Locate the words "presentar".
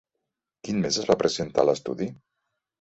1.25-1.69